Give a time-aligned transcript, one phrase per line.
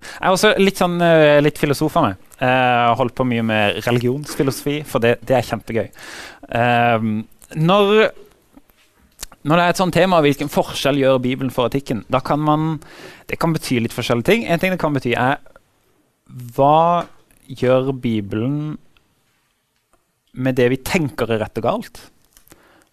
[0.00, 2.24] Jeg er også litt, sånn, eh, litt filosof av meg.
[2.38, 5.88] Jeg har holdt på mye med religionsfilosofi, for det, det er kjempegøy.
[6.54, 7.12] Um,
[7.58, 8.10] når,
[9.42, 12.78] når, det er et sånt tema, hvilken forskjell gjør Bibelen for etikken, da kan man
[13.28, 14.46] Det kan bety litt forskjellige ting.
[14.48, 15.42] En ting det kan bety, er
[16.56, 17.08] hva
[17.48, 18.78] gjør Bibelen
[20.32, 22.00] med det vi tenker er rett og galt?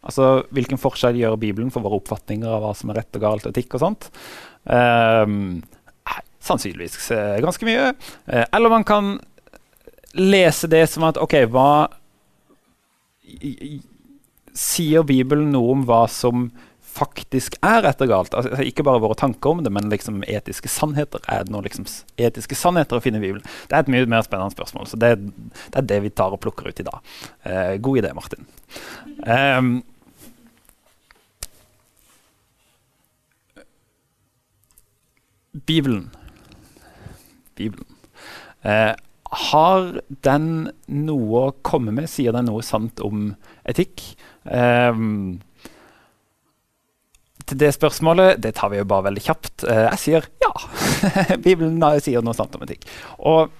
[0.05, 3.47] Altså, Hvilken forskjell gjør Bibelen for våre oppfatninger av hva som er rett og galt,
[3.49, 4.09] etikk og sånt?
[4.66, 5.63] Um,
[6.45, 7.91] sannsynligvis uh, ganske mye.
[8.30, 9.16] Uh, eller man kan
[10.16, 11.88] lese det som at OK, hva
[14.55, 16.47] Sier Bibelen noe om hva som
[16.95, 18.36] faktisk er rett og galt?
[18.38, 21.23] Altså, ikke bare våre tanker om det, men liksom etiske sannheter.
[21.31, 23.44] Er det noen liksom, etiske sannheter å finne i Bibelen?
[23.67, 24.88] Det er et mye mer spennende spørsmål.
[24.88, 25.12] Så det,
[25.73, 27.17] det er det vi tar og plukker ut i dag.
[27.44, 28.47] Eh, god idé, Martin.
[29.28, 29.75] Um,
[35.67, 36.08] Bibelen
[37.58, 37.88] Bibelen.
[38.66, 38.94] Eh,
[39.36, 39.89] har
[40.25, 40.48] den
[40.88, 42.09] noe å komme med?
[42.12, 43.31] Sier den noe sant om
[43.67, 44.03] etikk?
[44.45, 45.02] Eh,
[47.45, 49.67] til det spørsmålet det tar vi jo bare veldig kjapt.
[49.70, 50.52] Eh, jeg sier ja.
[51.45, 52.88] Bibelen sier noe sant om etikk.
[53.22, 53.53] Og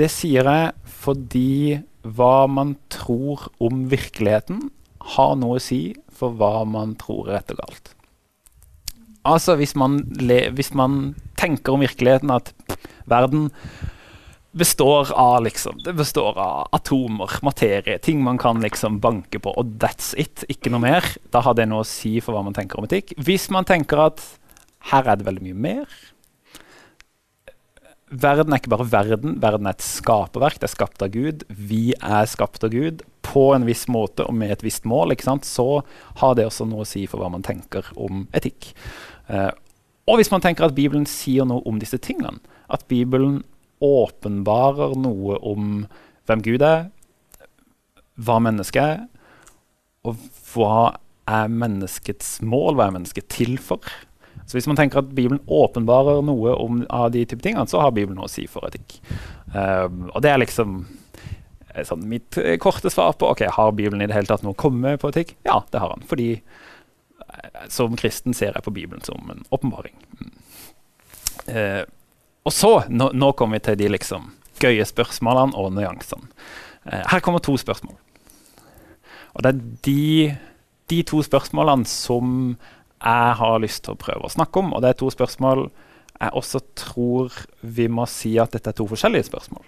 [0.00, 4.70] det sier jeg fordi hva man tror om virkeligheten,
[5.14, 7.92] har noe å si for hva man tror er rett og galt.
[9.28, 10.00] Altså hvis man,
[10.56, 12.52] hvis man tenker om virkeligheten at
[13.10, 13.50] verden
[14.52, 19.78] består av liksom Det består av atomer, materie, ting man kan liksom banke på, og
[19.80, 20.44] that's it.
[20.52, 21.06] Ikke noe mer.
[21.32, 23.14] Da har det noe å si for hva man tenker om etikk.
[23.16, 24.20] Hvis man tenker at
[24.92, 25.96] her er det veldig mye mer
[28.12, 30.58] Verden er ikke bare verden, verden er et skaperverk.
[30.60, 31.46] Det er skapt av Gud.
[31.48, 35.14] Vi er skapt av Gud på en viss måte og med et visst mål.
[35.46, 35.66] Så
[36.20, 38.74] har det også noe å si for hva man tenker om etikk.
[39.32, 39.50] Eh,
[40.10, 43.40] og hvis man tenker at Bibelen sier noe om disse tingene, at Bibelen
[43.82, 45.86] åpenbarer noe om
[46.28, 46.90] hvem Gud er,
[48.20, 49.00] hva mennesket er,
[50.04, 50.18] og
[50.52, 50.98] hva
[51.30, 53.80] er menneskets mål, hva er mennesket til for?
[54.46, 57.94] Så Hvis man tenker at Bibelen åpenbarer noe om, av de type tingene, så har
[57.94, 58.98] Bibelen noe å si for etikk.
[59.54, 60.82] Um, og det er liksom
[61.74, 64.62] eh, sånn, mitt korte svar på ok, har Bibelen i det hele tatt noe å
[64.64, 65.36] komme på etikk.
[65.46, 66.04] Ja, det har han.
[66.08, 66.34] Fordi
[67.68, 69.94] som kristen ser jeg på Bibelen som en åpenbaring.
[71.48, 71.84] Uh,
[72.42, 74.30] og så, nå, nå, kommer vi til de liksom
[74.62, 76.28] gøye spørsmålene og nyansene.
[76.86, 77.96] Uh, her kommer to spørsmål.
[79.32, 80.36] Og det er de,
[80.92, 82.56] de, to spørsmålene som
[83.02, 84.72] jeg har lyst til å prøve å snakke om.
[84.72, 85.66] Og det er to spørsmål
[86.22, 89.64] jeg også tror vi må si at dette er to forskjellige spørsmål.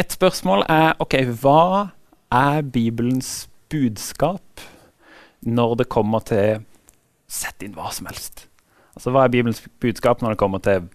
[0.00, 1.90] Et spørsmål er OK, hva
[2.32, 4.64] er Bibelens budskap
[5.44, 6.66] når det kommer til
[7.30, 8.48] Sett inn hva som helst.
[8.96, 10.88] Altså, Hva er Bibelens budskap når det kommer til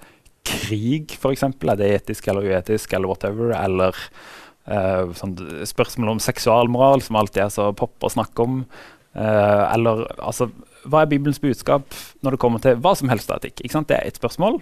[0.43, 1.45] krig, f.eks.?
[1.47, 3.53] Er det etisk eller uetisk eller whatever?
[3.55, 3.95] Eller
[4.67, 8.57] uh, sånn, spørsmål om seksualmoral, som alltid er så pop å snakke om.
[9.15, 10.49] Uh, eller altså,
[10.83, 13.63] hva er Bibelens budskap når det kommer til hva som helst av etikk?
[13.63, 14.59] Det er ett spørsmål.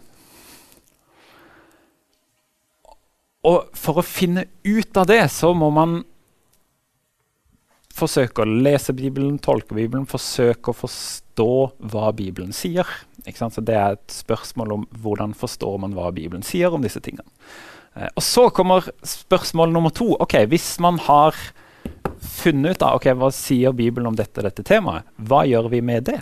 [3.43, 6.03] Og for å finne ut av det, så må man
[7.93, 11.51] forsøke å lese Bibelen, tolke Bibelen, forsøke å forstå
[11.91, 12.87] hva Bibelen sier.
[13.23, 17.27] Så Det er et spørsmål om hvordan forstår man hva Bibelen sier om disse tingene.
[17.95, 20.15] Eh, og Så kommer spørsmål nummer to.
[20.19, 21.35] Ok, Hvis man har
[22.23, 26.07] funnet ut da, ok, hva sier Bibelen om dette dette temaet, hva gjør vi med
[26.09, 26.19] det?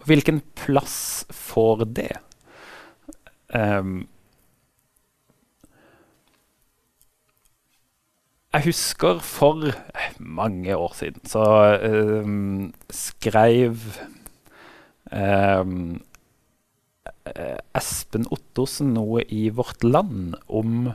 [0.00, 2.14] Og hvilken plass får det?
[3.54, 4.08] Um,
[8.50, 9.68] Jeg husker for
[10.18, 11.42] mange år siden så
[11.86, 13.78] um, skrev
[15.14, 16.00] um,
[17.78, 20.90] Espen Ottosen noe i Vårt Land om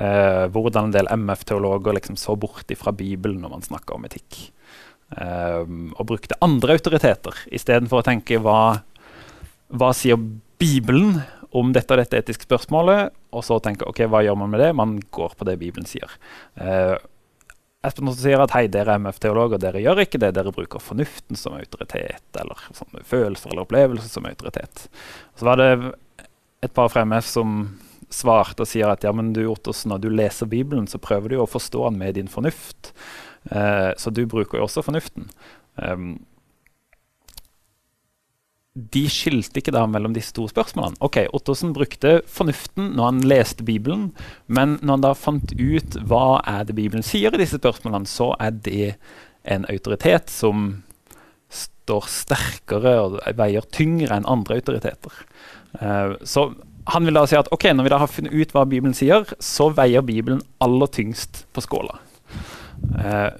[0.00, 4.50] uh, hvordan en del MF-teologer liksom så bort fra Bibelen når man snakka om etikk.
[5.10, 5.62] Eh,
[5.98, 8.78] og brukte andre autoriteter istedenfor å tenke hva,
[9.74, 10.20] hva sier
[10.60, 11.16] Bibelen
[11.56, 14.68] om dette og dette etiske spørsmålet, og så tenke ok, hva gjør man med det?
[14.78, 16.14] Man går på det Bibelen sier.
[16.54, 16.94] Eh,
[17.86, 20.34] Espen også sier at hei, dere er MF-teologer, dere gjør ikke det.
[20.36, 22.60] Dere bruker fornuften som autoritet, eller
[23.08, 24.82] følelser eller opplevelser som autoritet.
[25.40, 25.70] Så var det
[26.60, 27.62] et par fra MF som
[28.10, 31.40] svarte og sier at ja, men du Ottersen, når du leser Bibelen, så prøver du
[31.40, 32.92] å forstå den med din fornuft.
[33.50, 35.30] Eh, så du bruker jo også fornuften.
[35.80, 36.18] Um,
[38.74, 40.98] de skilte ikke da mellom disse to spørsmålene.
[41.04, 44.10] Ok, Ottersen brukte fornuften når han leste Bibelen,
[44.46, 48.32] men når han da fant ut hva er det Bibelen sier i disse spørsmålene, så
[48.38, 48.94] er det
[49.48, 50.82] en autoritet som
[51.50, 55.22] står sterkere og veier tyngre enn andre autoriteter.
[55.80, 56.52] Uh, så
[56.86, 59.26] han vil da si at ok, når vi da har funnet ut hva Bibelen sier,
[59.42, 61.98] så veier Bibelen aller tyngst på skåla.
[62.96, 63.32] Eh,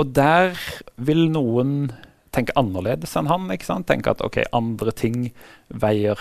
[0.00, 0.56] og der
[0.96, 1.92] vil noen
[2.34, 3.50] tenke annerledes enn han.
[3.54, 3.86] ikke sant?
[3.90, 5.28] Tenke at ok, andre ting
[5.68, 6.18] veier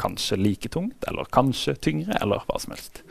[0.00, 3.02] kanskje like tungt, eller kanskje tyngre, eller hva som helst.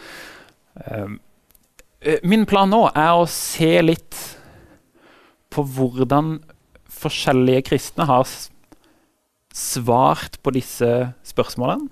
[0.87, 4.17] Eh, min plan nå er å se litt
[5.53, 6.39] på hvordan
[7.03, 8.25] forskjellige kristne har
[9.53, 10.89] svart på disse
[11.25, 11.89] spørsmålene.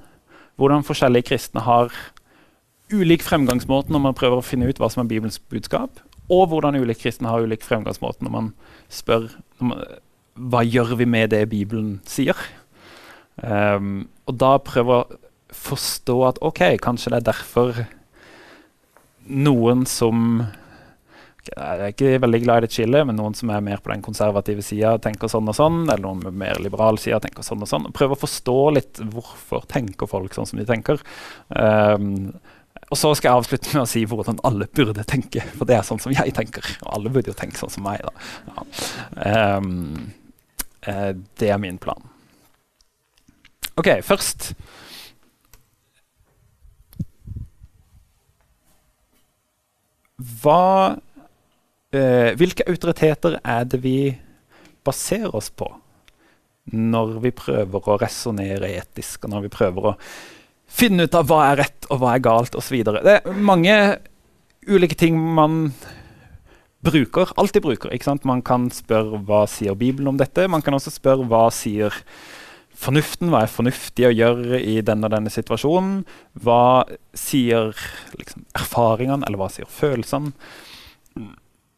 [0.59, 1.93] Hvordan forskjellige kristne har
[2.91, 6.77] ulik fremgangsmåte når man prøver å finne ut hva som er Bibelens budskap, og hvordan
[6.79, 8.51] ulike kristne har ulik fremgangsmåte når man
[8.91, 9.29] spør
[9.59, 9.85] når man,
[10.51, 12.37] hva gjør vi med det Bibelen sier.
[13.41, 15.19] Um, og da prøve å
[15.51, 17.83] forstå at OK, kanskje det er derfor
[19.27, 20.45] noen som
[21.47, 24.03] jeg er ikke veldig glad i det chillet, men noen som er mer på den
[24.05, 25.79] konservative sida, tenker sånn og sånn.
[25.87, 27.89] Eller noen med mer liberal side tenker sånn og sånn.
[27.97, 31.01] Prøve å forstå litt hvorfor tenker folk sånn som de tenker.
[31.49, 32.29] Um,
[32.91, 35.87] og så skal jeg avslutte med å si hvordan alle burde tenke, for det er
[35.87, 36.65] sånn som jeg tenker.
[36.83, 38.13] Og alle burde jo tenke sånn som meg, da.
[38.51, 39.47] Ja.
[39.49, 40.11] Um,
[41.39, 42.01] det er min plan.
[43.77, 44.53] OK, først
[50.41, 50.97] Hva
[51.95, 53.97] eh, hvilke autoriteter er det vi
[54.85, 55.69] baserer oss på
[56.71, 59.95] når vi prøver å resonnere etisk, og når vi prøver å
[60.71, 62.77] finne ut av hva er rett og hva er galt osv.
[62.85, 63.75] Det er mange
[64.69, 65.71] ulike ting man
[66.85, 67.93] bruker, alltid bruker.
[67.93, 68.27] ikke sant?
[68.29, 70.47] Man kan spørre hva sier Bibelen om dette.
[70.49, 71.93] Man kan også spørre hva sier
[72.81, 76.01] fornuften, hva er fornuftig å gjøre i denne og denne situasjonen?
[76.41, 76.85] Hva
[77.17, 77.73] sier
[78.17, 80.33] liksom, erfaringene, eller hva sier følelsene?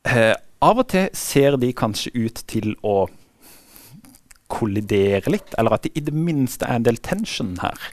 [0.03, 3.05] Eh, av og til ser de kanskje ut til å
[4.53, 7.87] kollidere litt, eller at det i det minste er en del tension her.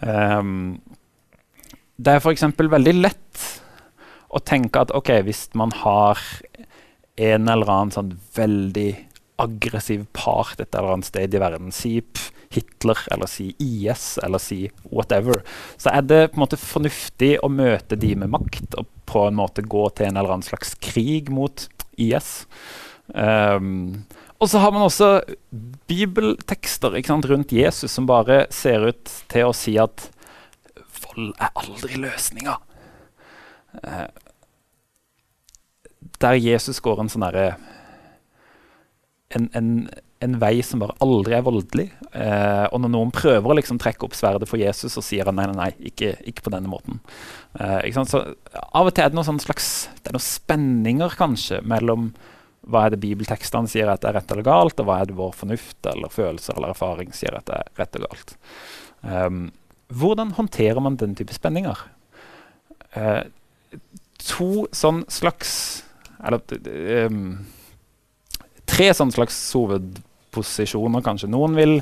[0.00, 0.80] Um,
[2.00, 2.46] det er f.eks.
[2.56, 3.46] veldig lett
[4.30, 6.20] å tenke at ok, hvis man har
[7.20, 8.90] en eller annen sånn veldig
[9.40, 11.98] aggressiv part et eller annet sted i verden, si
[12.50, 15.42] Hitler eller si IS eller si whatever,
[15.80, 19.38] så er det på en måte fornuftig å møte de med makt og på en
[19.38, 21.66] måte gå til en eller annen slags krig mot
[22.00, 22.46] IS.
[23.08, 24.06] Um,
[24.40, 25.10] og så har man også
[25.90, 30.06] bibeltekster sant, rundt Jesus som bare ser ut til å si at
[31.02, 32.56] vold er aldri løsninga.
[33.82, 34.06] Uh,
[36.20, 37.50] der Jesus går en sånn derre
[39.30, 39.68] en, en,
[40.20, 41.86] en, vei som bare aldri er voldelig.
[42.12, 45.38] Eh, og når noen prøver å liksom trekke opp sverdet for Jesus, så sier han
[45.38, 47.00] nei, nei, nei, ikke, ikke på denne måten.
[47.56, 48.20] Uh, så
[48.70, 52.12] Av og til er det noen slags det er noen spenninger kanskje mellom
[52.70, 55.16] hva er det bibeltekstene sier at det er rett eller galt, og hva er det
[55.18, 58.34] vår fornuft eller følelser eller erfaring sier at det er rett og galt.
[59.00, 59.46] Um,
[59.90, 61.80] hvordan håndterer man den type spenninger?
[62.94, 63.24] Uh,
[64.20, 65.52] to sånn slags
[66.26, 66.42] Eller
[67.06, 67.38] um,
[68.68, 69.36] tre sånn slags
[70.30, 71.30] hovedposisjoner, kanskje.
[71.30, 71.80] Noen vil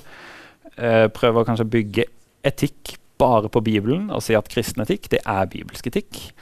[0.76, 2.06] eh, prøve å bygge
[2.42, 6.32] etikk bare på Bibelen og si at kristen etikk det er bibelsk etikk.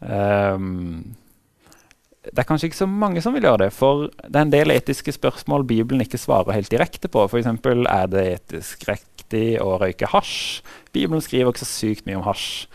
[0.00, 1.16] Um,
[2.26, 4.74] det er kanskje ikke så mange som vil gjøre det, for det er en del
[4.74, 7.24] etiske spørsmål Bibelen ikke svarer helt direkte på.
[7.24, 7.46] F.eks.
[7.46, 10.60] er det etisk riktig å røyke hasj?
[10.92, 12.66] Bibelen skriver ikke så sykt mye om hasj.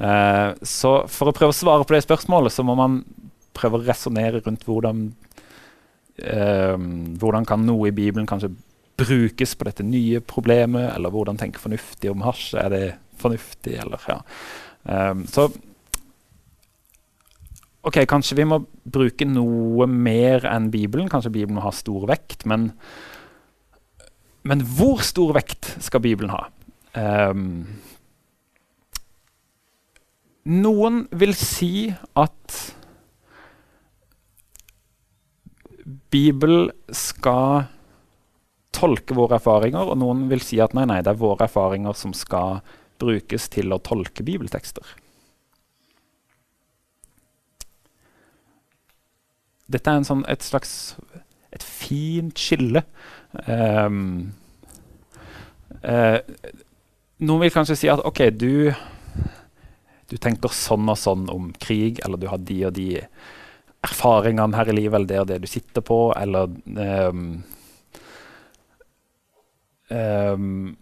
[0.00, 3.02] Uh, så for å prøve å svare på det spørsmålet, så må man
[3.52, 5.10] prøve å resonnere rundt hvordan
[6.20, 8.52] Hvordan kan noe i Bibelen kanskje
[9.00, 12.52] brukes på dette nye problemet, eller hvordan tenke fornuftig om hasj?
[12.60, 12.84] Er det
[13.20, 14.20] fornuftig, eller ja.
[14.84, 15.48] Um, så
[17.80, 21.08] OK, kanskje vi må bruke noe mer enn Bibelen.
[21.08, 22.44] Kanskje Bibelen må ha stor vekt.
[22.48, 22.68] Men,
[24.44, 26.42] men hvor stor vekt skal Bibelen ha?
[26.92, 27.64] Um,
[30.50, 31.88] noen vil si
[32.20, 32.58] at
[36.10, 37.68] Bibelen skal
[38.74, 42.14] tolke våre erfaringer, og noen vil si at nei, nei, det er våre erfaringer som
[42.16, 42.60] skal
[43.00, 44.84] brukes til å tolke bibeltekster.
[49.70, 50.72] Dette er sånn, et slags
[51.54, 52.82] et fint skille.
[53.46, 54.32] Um,
[55.82, 56.18] uh,
[57.20, 58.70] Noen vil kanskje si at OK, du,
[60.08, 62.88] du tenker sånn og sånn om krig, eller du har de og de
[63.86, 66.50] erfaringene her i livet, eller det og det du sitter på, eller
[67.08, 67.26] um,
[69.88, 70.76] um,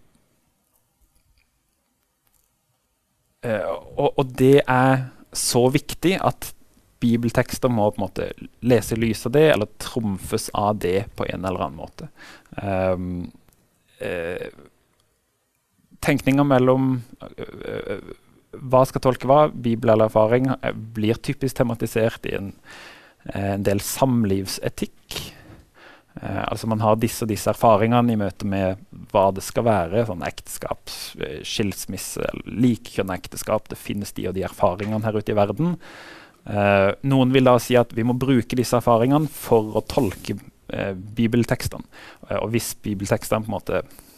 [3.45, 6.53] uh, og, og, det er så viktig at
[6.99, 8.31] bibeltekster må på en måte
[8.67, 12.09] lese i lys av det, eller trumfes av det på en eller annen måte.
[12.59, 13.29] Um,
[14.03, 14.49] uh,
[16.03, 18.11] tenkninga mellom uh,
[18.51, 20.49] hva skal tolke hva, bibel eller erfaring,
[20.95, 22.53] blir typisk tematisert i en,
[23.37, 25.19] en del samlivsetikk.
[26.21, 30.05] Eh, altså Man har disse og disse erfaringene i møte med hva det skal være.
[30.09, 30.89] sånn Ekteskap,
[31.45, 33.69] skilsmisse, likekjønnet ekteskap.
[33.69, 35.77] Det finnes de og de erfaringene her ute i verden.
[36.49, 40.39] Eh, noen vil da si at vi må bruke disse erfaringene for å tolke
[40.73, 41.85] eh, bibeltekstene.
[42.41, 44.08] og hvis bibeltekstene på en måte Eh,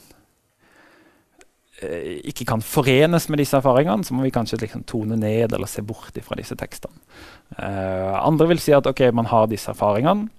[1.81, 5.83] ikke kan forenes med disse erfaringene, så må vi kanskje liksom tone ned eller se
[5.85, 6.97] bort fra disse tekstene.
[7.57, 10.29] Uh, andre vil si at ok, man har disse erfaringene.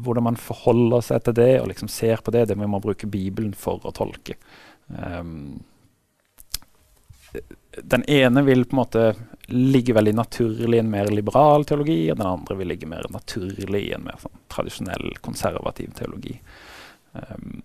[0.00, 3.52] Hvordan man forholder seg til det og liksom ser på det, det må bruke Bibelen
[3.58, 4.38] for å tolke.
[4.88, 5.60] Um,
[7.82, 9.02] den ene vil på en måte
[9.50, 13.84] ligge veldig naturlig i en mer liberal teologi, og den andre vil ligge mer naturlig
[13.88, 16.38] i en mer sånn, tradisjonell, konservativ teologi.
[17.12, 17.60] Um,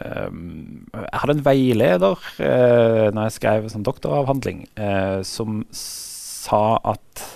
[0.00, 7.26] jeg hadde en veileder uh, når jeg skrev en sånn doktoravhandling, uh, som sa at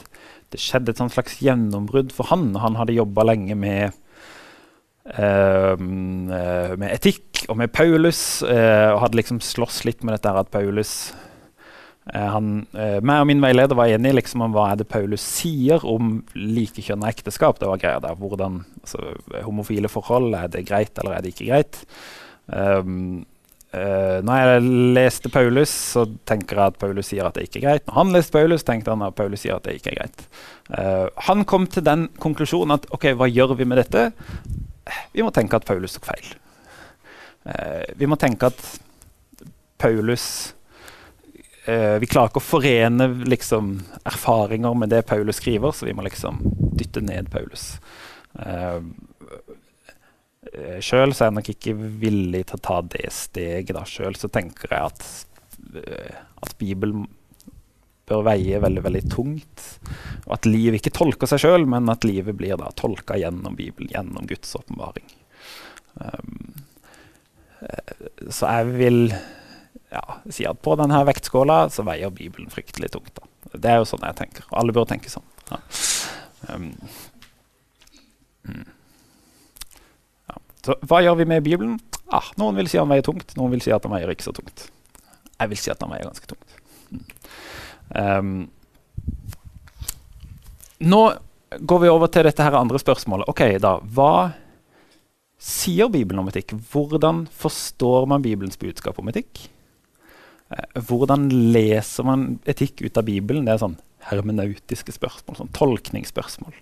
[0.54, 2.52] det skjedde et slags gjennombrudd for han.
[2.62, 3.96] Han hadde jobba lenge med,
[5.10, 11.10] med etikk og med Paulus, og hadde liksom slåss litt med dette at Paulus
[12.14, 16.20] han, meg og min veileder var enige liksom om hva er det Paulus sier om
[16.38, 17.58] likekjønna ekteskap.
[17.58, 18.14] Det var greia der.
[18.20, 21.82] Hvordan, altså, homofile forhold, er det greit eller er det ikke greit?
[22.46, 23.24] Um,
[23.72, 24.64] uh, når jeg
[24.96, 27.86] leste Paulus, så tenker jeg at Paulus sier at det ikke er greit.
[27.88, 30.24] Når han leste Paulus, tenkte han at Paulus sier at det ikke er greit.
[30.70, 34.08] Uh, han kom til den konklusjonen at ok, hva gjør vi med dette?
[35.14, 36.34] Vi må tenke at Paulus tok feil.
[37.44, 38.68] Uh, vi må tenke at
[39.80, 40.52] Paulus
[41.64, 43.70] Vi klarer ikke å forene liksom,
[44.04, 46.42] erfaringer med det Paulus skriver, så vi må liksom
[46.76, 47.78] dytte ned Paulus.
[48.36, 48.84] Uh,
[50.54, 53.80] Eh, så er jeg nok ikke villig til å ta det steget.
[53.90, 55.04] Sjøl tenker jeg at,
[55.82, 57.06] eh, at Bibelen
[58.08, 59.66] bør veie veldig veldig tungt.
[60.26, 63.90] Og at livet ikke tolker seg sjøl, men at livet blir da tolka gjennom Bibelen,
[63.92, 65.06] gjennom Guds åpenbaring.
[65.94, 66.52] Um,
[68.28, 69.00] så jeg vil
[69.94, 73.14] ja, si at på denne vektskåla så veier Bibelen fryktelig tungt.
[73.16, 73.56] Da.
[73.56, 74.48] Det er jo sånn jeg tenker.
[74.52, 75.24] Alle bør tenke sånn.
[75.48, 75.60] Ja.
[76.52, 76.72] Um,
[78.44, 78.66] mm.
[80.64, 81.76] Så hva gjør vi med Bibelen?
[82.12, 84.34] Ah, noen vil si han veier tungt, noen vil si at han veier ikke så
[84.36, 84.68] tungt.
[85.34, 86.58] Jeg vil si at han veier ganske tungt.
[87.94, 88.34] Um,
[90.84, 91.02] nå
[91.60, 93.28] går vi over til dette her andre spørsmålet.
[93.30, 94.32] Ok, da, Hva
[95.44, 96.54] sier Bibelen om etikk?
[96.72, 99.46] Hvordan forstår man Bibelens budskap om etikk?
[100.50, 103.44] Eh, hvordan leser man etikk ut av Bibelen?
[103.46, 103.78] Det er sånn
[104.08, 106.56] hermenautiske spørsmål, sånn tolkningsspørsmål.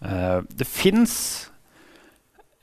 [0.00, 1.49] Uh, det fins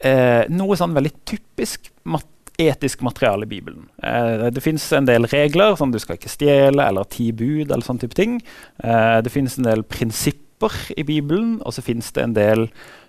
[0.04, 2.28] eh, noe sånn veldig typisk mat
[2.58, 3.86] etisk materiale i Bibelen.
[4.04, 7.86] Eh, det fins en del regler, som du skal ikke stjele, eller ti bud, eller
[7.86, 8.40] sånne type ting.
[8.84, 12.68] Eh, det fins en del prinsipper i Bibelen, og så fins det en del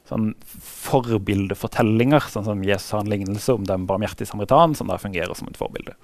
[0.08, 0.30] sånn
[0.88, 5.48] forbildefortellinger, sånn som Jesus har en lignelse om den barmhjertige samaritan, som da fungerer som
[5.48, 5.96] et forbilde.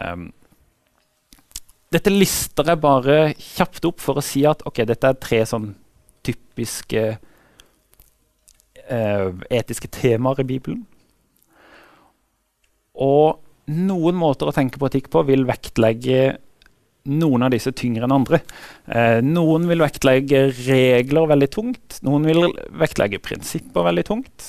[0.00, 0.30] Um,
[1.94, 5.72] dette lister jeg bare kjapt opp for å si at okay, dette er tre sånn
[6.26, 7.04] typiske
[8.86, 10.84] etiske temaer i Bibelen.
[12.96, 16.36] Og noen måter å tenke på etikk på vil vektlegge
[17.06, 18.40] noen av disse tyngre enn andre.
[18.90, 21.98] Eh, noen vil vektlegge regler veldig tungt.
[22.06, 24.48] Noen vil vektlegge prinsipper veldig tungt.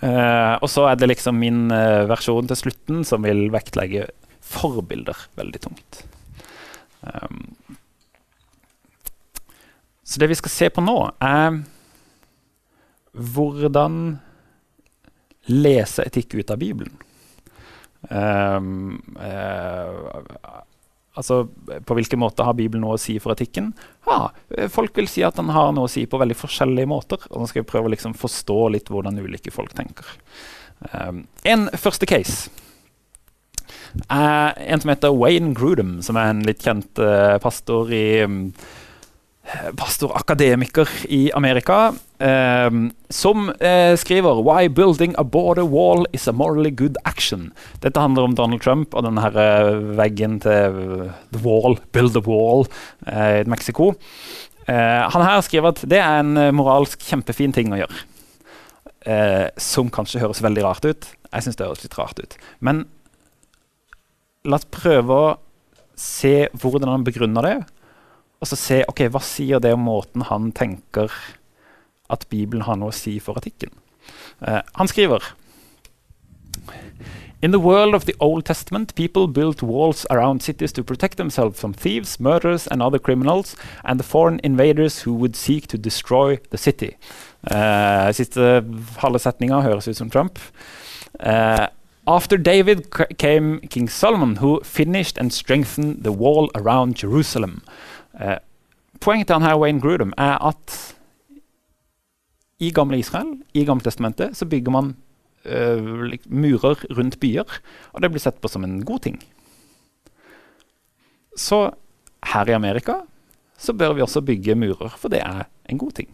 [0.00, 4.08] Eh, og så er det liksom min eh, versjon til slutten som vil vektlegge
[4.52, 6.02] forbilder veldig tungt.
[7.02, 7.54] Um,
[10.06, 11.62] så det vi skal se på nå, er
[13.12, 13.96] hvordan
[15.50, 16.94] lese etikk ut av Bibelen.
[18.10, 20.20] Um, uh,
[21.14, 21.44] altså,
[21.86, 23.72] På hvilken måte har Bibelen noe å si for etikken?
[24.08, 24.32] Ja,
[24.72, 27.22] folk vil si at den har noe å si på veldig forskjellige måter.
[27.30, 30.08] og Nå skal vi prøve å liksom forstå litt hvordan ulike folk tenker.
[30.90, 32.50] Um, en første case
[34.10, 38.46] er en som heter Wayne Grudem, som er en litt kjent uh, pastor i um,
[39.76, 42.70] pastor akademiker i Amerika, eh,
[43.08, 47.50] som eh, skriver Why building a border wall is a morally good action.
[47.80, 52.16] Dette handler om Donald Trump og denne her, eh, veggen til uh, The Wall, Build
[52.16, 52.66] a Wall
[53.06, 53.92] eh, i Mexico.
[54.70, 58.08] Eh, han her skriver at det er en moralsk kjempefin ting å gjøre.
[59.58, 61.06] som kanskje høres veldig rart ut.
[61.32, 62.36] Jeg syns det høres litt rart ut.
[62.62, 62.84] Men
[64.46, 65.32] la oss prøve å
[65.98, 67.56] se hvordan han begrunner det
[68.42, 71.14] og så se ok, hva sier det om måten han tenker
[72.12, 73.70] at Bibelen har noe å si for etikken.
[74.42, 75.22] Uh, han skriver
[77.42, 81.58] In the world of the Old Testament, people built walls around cities to protect themselves
[81.58, 86.38] from thieves, murderers, and other criminals, and the foreign invaders who would seek to destroy
[86.50, 86.96] the city.
[87.50, 88.62] Uh, siste
[89.02, 90.38] halve setninga høres ut som Trump.
[91.18, 91.66] Uh,
[92.06, 92.86] after David
[93.18, 97.62] came King Solomon, who finished and strengthened the wall around Jerusalem.
[98.20, 98.38] Eh,
[99.00, 100.96] poenget til han her Wayne Grudem er at
[102.62, 104.92] i gamle Israel, i Gamle Testamentet, så bygger man
[105.50, 107.48] uh, murer rundt byer.
[107.92, 109.16] Og det blir sett på som en god ting.
[111.36, 111.72] Så
[112.32, 113.00] her i Amerika
[113.58, 116.08] så bør vi også bygge murer, for det er en god ting.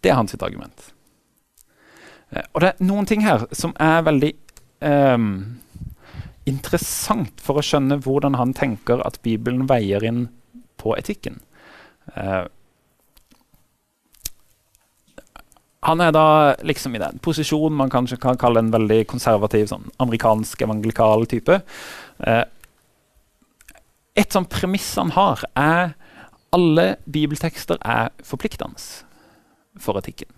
[0.00, 0.94] Det er hans argument.
[2.32, 4.32] Uh, og det er noen ting her som er veldig
[4.80, 5.60] um,
[6.46, 10.26] interessant for å skjønne hvordan han tenker at Bibelen veier inn
[10.80, 11.40] på etikken.
[12.14, 12.46] Uh,
[15.86, 16.26] han er da
[16.66, 21.60] liksom i den posisjonen man kanskje kan kalle en veldig konservativ sånn amerikansk evangelikal type.
[22.22, 22.44] Uh,
[24.16, 25.94] et sånt premiss han har, er
[26.56, 28.80] alle bibeltekster er forpliktende
[29.82, 30.30] for etikken.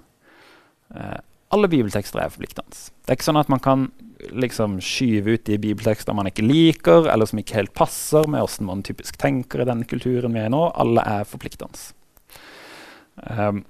[0.90, 1.20] Uh,
[1.54, 2.74] alle bibeltekster er forpliktende.
[2.74, 3.88] Det er ikke sånn at man kan
[4.34, 8.68] liksom skyve ut de bibeltekster man ikke liker, eller som ikke helt passer med hvordan
[8.68, 10.62] man typisk tenker i den kulturen vi er i nå.
[10.74, 11.90] Alle er forpliktende.
[13.18, 13.64] Um,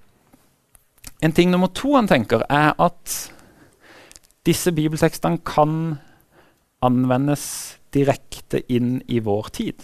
[1.25, 3.17] en ting nummer to han tenker, er at
[4.47, 5.99] disse bibeltekstene kan
[6.85, 7.45] anvendes
[7.95, 9.83] direkte inn i vår tid.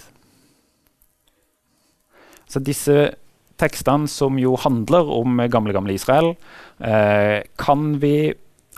[2.49, 3.15] Så disse
[3.61, 6.35] tekstene som jo handler om gamle, gamle Israel,
[6.79, 8.35] eh, kan vi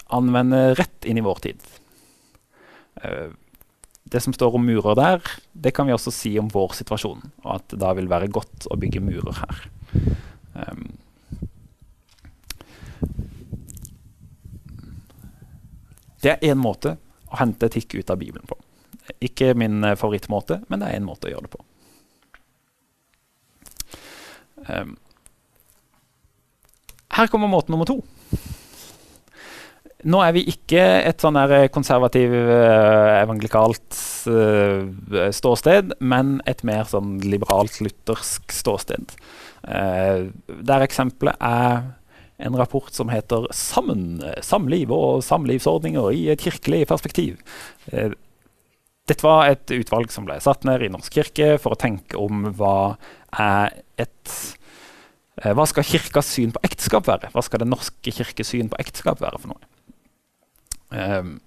[0.06, 1.62] anvende rett inn i vår tid.
[3.02, 3.30] Eh,
[4.06, 7.24] det som står om murer der, det kan vi også si om vår situasjon.
[7.42, 9.64] Og at det da vil være godt å bygge murer her.
[10.54, 10.84] Um,
[16.22, 16.94] det er én måte
[17.26, 18.58] å hente etikk ut av Bibelen på.
[19.26, 21.66] Ikke min favorittmåte, men det er én måte å gjøre det på.
[24.70, 24.94] Um,
[27.18, 27.98] her kommer måte nummer to.
[30.06, 31.38] Nå er vi ikke et sånn
[31.74, 33.98] konservativ, uh, evangelikalt
[34.30, 34.86] uh,
[35.34, 39.16] ståsted, men et mer sånn liberalt, luthersk ståsted.
[39.66, 41.80] Der eksempelet er
[42.38, 47.40] en rapport som heter 'Sammen samliv og samlivsordninger i et kirkelig perspektiv'.
[49.06, 52.48] Dette var et utvalg som ble satt ned i Norsk kirke for å tenke om
[52.58, 52.96] hva
[53.38, 54.32] er et
[55.42, 57.30] eh, Hva skal kirkas syn på ekteskap være?
[57.34, 59.75] Hva skal Den norske kirkes syn på ekteskap være for noe?
[60.90, 61.38] Um,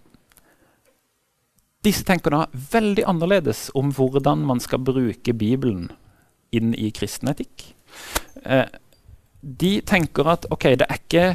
[1.86, 5.88] disse tenker da veldig annerledes om hvordan man skal bruke Bibelen
[6.56, 7.70] inn i kristen etikk.
[8.44, 8.68] Uh,
[9.42, 11.28] de tenker at ok, det er ikke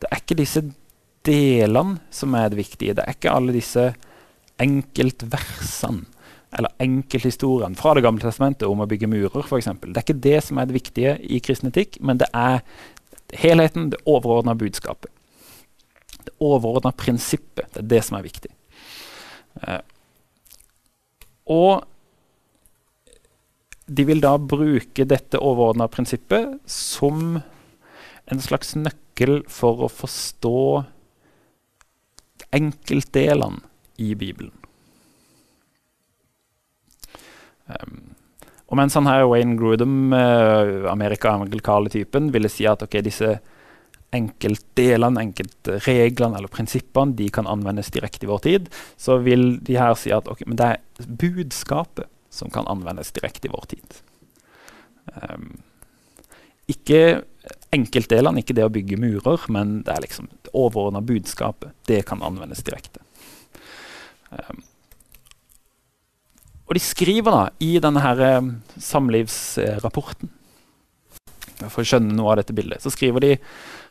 [0.00, 0.62] det er ikke disse
[1.26, 2.94] delene som er det viktige.
[2.96, 3.90] Det er ikke alle disse
[4.60, 6.06] enkeltversene
[6.58, 9.68] eller enkelthistoriene fra Det gamle testamentet om å bygge murer, f.eks.
[9.84, 12.64] Det er ikke det som er det viktige i kristen etikk, men det er
[13.38, 15.12] helheten, det overordna budskapet.
[16.26, 17.70] Det overordna prinsippet.
[17.72, 18.52] Det er det som er viktig.
[19.62, 19.80] Eh,
[21.50, 21.86] og
[23.90, 27.40] de vil da bruke dette overordna prinsippet som
[28.30, 30.60] en slags nøkkel for å forstå
[32.54, 33.64] enkeltdelene
[34.00, 34.54] i Bibelen.
[37.70, 38.14] Um,
[38.70, 43.36] og mens han her Wayne Grudem, uh, amerika-amerikale typen, ville si at okay, disse
[44.16, 49.94] enkeltdelene, enkeltreglene eller prinsippene de kan anvendes direkte i vår tid, så vil de her
[49.98, 54.00] si at okay, det er budskapet som kan anvendes direkte i vår tid.
[55.14, 55.60] Um,
[56.70, 57.22] ikke
[57.74, 61.74] enkeltdelene, ikke det å bygge murer, men det er liksom det overordna budskapet.
[61.86, 63.02] Det kan anvendes direkte.
[64.30, 64.62] Um,
[66.70, 70.28] og de skriver da i denne her eh, samlivsrapporten
[71.64, 73.32] For å skjønne noe av dette bildet, så skriver de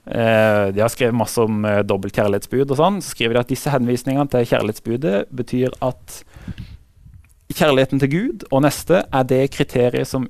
[0.05, 2.99] De har skrevet masse om eh, dobbelt kjærlighetsbud og sånn.
[3.03, 6.21] Så skriver de at disse henvisningene til kjærlighetsbudet betyr at
[7.53, 10.27] kjærligheten til Gud og neste er det kriteriet som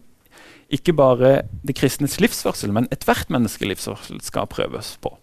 [0.74, 1.32] ikke bare
[1.66, 5.16] det kristnes livsførsel, men ethvert menneske livsførsel skal prøves på.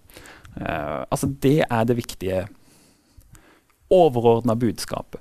[0.59, 2.47] Eh, altså Det er det viktige
[3.91, 5.21] overordna budskapet.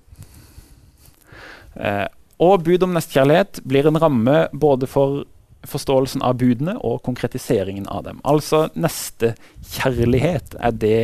[1.76, 2.08] Eh,
[2.40, 5.24] og bud om nestekjærlighet blir en ramme både for
[5.70, 8.22] forståelsen av budene og konkretiseringen av dem.
[8.24, 11.04] Altså nestekjærlighet er det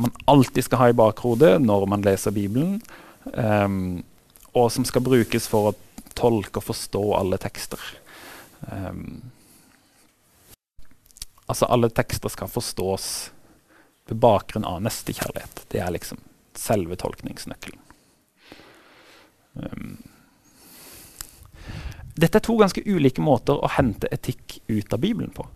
[0.00, 2.78] man alltid skal ha i bakhodet når man leser Bibelen,
[3.34, 4.00] um,
[4.56, 5.76] og som skal brukes for å
[6.16, 7.82] tolke og forstå alle tekster.
[8.70, 9.20] Um,
[11.46, 13.06] altså alle tekster skal forstås
[14.08, 15.66] på bakgrunn av nestekjærlighet.
[15.70, 16.22] Det er liksom
[16.58, 17.82] selve tolkningsnøkkelen.
[19.60, 19.98] Um,
[22.20, 25.46] dette er to ganske ulike måter å hente etikk ut av Bibelen på.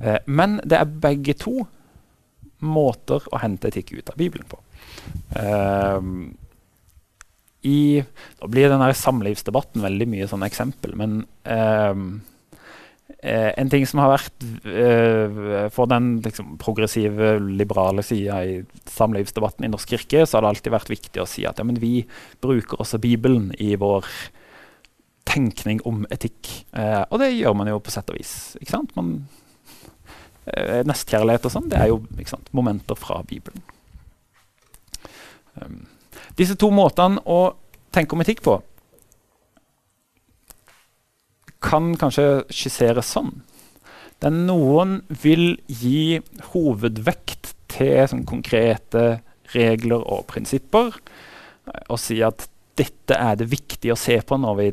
[0.00, 1.62] Eh, men det er begge to
[2.64, 4.58] måter å hente etikk ut av Bibelen på.
[5.38, 6.10] Eh,
[7.68, 8.02] i,
[8.38, 12.02] da blir denne samlivsdebatten veldig mye sånn eksempel, men eh,
[13.18, 19.66] eh en ting som har vært eh, For den liksom, progressive, liberale sida i samlivsdebatten
[19.66, 22.06] i Norsk kirke, så har det alltid vært viktig å si at ja, vi
[22.40, 24.06] bruker også Bibelen i vår
[25.28, 26.50] tenkning om etikk.
[26.72, 28.56] Eh, og det gjør man jo på sett og vis.
[28.60, 28.94] ikke sant?
[28.96, 29.28] Man,
[30.46, 33.62] eh, nestkjærlighet og sånn, det er jo sant, momenter fra Bibelen.
[35.58, 35.86] Um,
[36.38, 37.54] disse to måtene å
[37.90, 38.60] tenke om etikk på
[41.64, 43.40] kan kanskje skisseres sånn.
[44.22, 46.20] Der noen vil gi
[46.52, 49.20] hovedvekt til sånn, konkrete
[49.54, 52.46] regler og prinsipper eh, og si at
[52.78, 54.68] dette er det viktig å se på når vi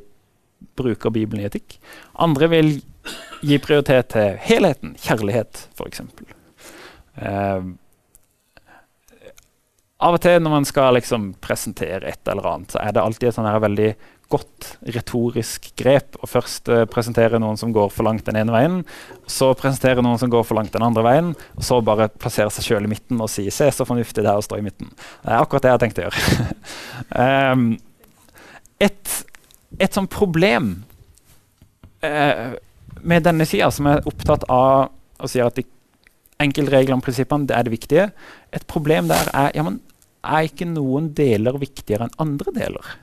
[0.75, 1.77] bruker Bibelen i etikk.
[2.21, 2.75] Andre vil
[3.45, 6.01] gi prioritet til helheten, kjærlighet f.eks.
[7.15, 7.67] Eh,
[10.05, 13.29] av og til når man skal liksom presentere et eller annet, så er det alltid
[13.29, 13.93] et sånn veldig
[14.31, 18.79] godt retorisk grep å først uh, presentere noen som går for langt den ene veien,
[19.29, 22.65] så presentere noen som går for langt den andre veien, og så bare plassere seg
[22.65, 24.89] sjøl i midten og si 'se så fornuftig det er å stå i midten'.
[25.23, 27.53] Det er akkurat det jeg har tenkt å gjøre.
[27.53, 27.67] um,
[28.87, 29.13] et
[29.79, 30.83] et sånt problem
[32.05, 32.55] eh,
[33.01, 35.65] med denne sida, som er opptatt av å si at de
[36.43, 38.05] enkeltreglene og prinsippene det er det viktige
[38.51, 39.79] Et problem der er ja, men
[40.25, 42.95] er ikke noen deler viktigere enn andre deler.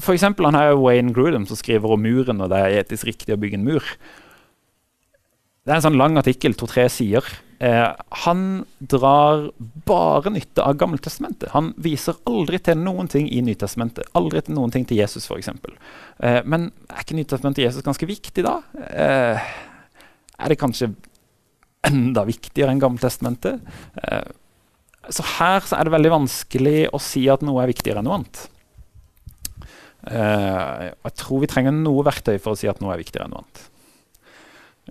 [0.00, 3.34] For eksempel, han her Wayne Grudem som skriver om muren, og det er etisk riktig
[3.34, 3.84] å bygge en mur.
[5.64, 7.26] Det er en sånn lang artikkel, to-tre sider,
[7.60, 9.50] Eh, han drar
[9.84, 11.50] bare nytte av Gammeltestamentet.
[11.52, 14.08] Han viser aldri til noen ting i Nytestamentet.
[14.16, 15.50] Aldri til noen ting til Jesus, f.eks.
[16.24, 18.56] Eh, men er ikke Nytestamentet Jesus ganske viktig, da?
[18.88, 19.52] Eh,
[20.40, 20.94] er det kanskje
[21.84, 23.60] enda viktigere enn Gammeltestamentet?
[24.06, 24.32] Eh,
[25.12, 28.22] så her så er det veldig vanskelig å si at noe er viktigere enn noe
[28.22, 28.46] annet.
[30.00, 33.34] Uh, jeg tror vi trenger noe verktøy for å si at noe er viktigere enn
[33.34, 33.64] noe annet.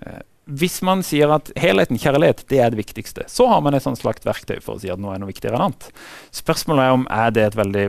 [0.04, 0.20] Uh,
[0.50, 4.00] hvis man sier at helheten, kjærlighet, det er det viktigste, så har man et sånt
[4.02, 5.90] slags verktøy for å si at noe er noe viktigere enn annet.
[6.34, 7.86] Spørsmålet er om er det et veldig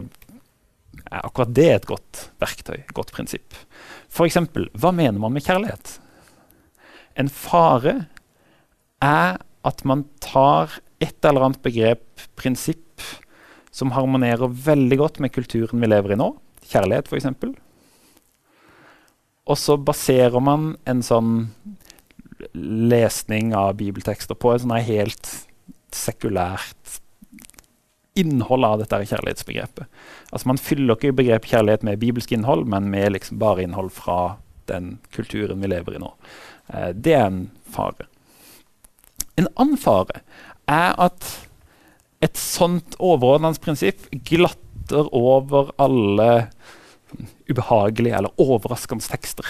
[1.10, 3.56] er akkurat det et godt verktøy, et godt prinsipp.
[4.10, 4.38] F.eks.
[4.78, 5.96] hva mener man med kjærlighet?
[7.18, 7.96] En fare
[9.04, 12.04] er at man tar et eller annet begrep,
[12.38, 13.02] prinsipp,
[13.72, 16.32] som harmonerer veldig godt med kulturen vi lever i nå,
[16.70, 17.30] kjærlighet f.eks.,
[19.50, 21.30] og så baserer man en sånn
[22.52, 25.30] lesning av bibeltekster på et sånn helt
[25.94, 27.00] sekulært
[28.18, 29.86] innhold av dette kjærlighetsbegrepet.
[30.30, 34.36] Altså Man fyller ikke begrepet kjærlighet med bibelsk innhold, men med liksom bare innhold fra
[34.70, 36.10] den kulturen vi lever i nå.
[36.74, 38.06] Eh, det er en fare.
[39.38, 40.22] En annen fare
[40.70, 41.30] er at
[42.20, 46.50] et sånt overordnende prinsipp glatter over alle
[47.48, 49.46] ubehagelige eller overraskende tekster.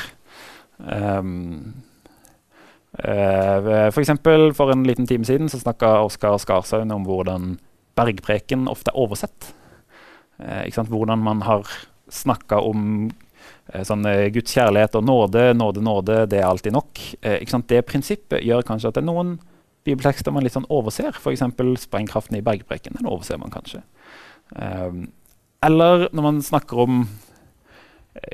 [0.78, 1.82] Um,
[2.98, 7.52] Uh, for, eksempel, for en liten time siden så snakka Oskar Skarsaune om hvordan
[7.98, 9.52] bergpreken ofte er oversett.
[10.40, 11.70] Uh, hvordan man har
[12.10, 13.12] snakka om
[13.74, 17.04] uh, sånn, Guds kjærlighet og nåde, nåde, nåde, det er alltid nok.
[17.70, 19.38] Det prinsippet gjør kanskje at det er noen
[19.86, 21.14] bibeltekster man litt sånn overser.
[21.14, 21.46] F.eks.
[21.86, 22.98] sprengkraften i bergpreken.
[22.98, 23.80] Den overser man kanskje.
[25.62, 27.04] eller når man snakker om